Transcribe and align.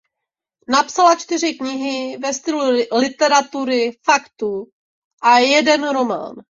Napsala 0.67 1.15
čtyři 1.15 1.53
knihy 1.53 2.17
ve 2.17 2.33
stylu 2.33 2.61
literatury 2.99 3.91
faktu 4.05 4.65
a 5.23 5.37
jeden 5.39 5.89
román. 5.89 6.35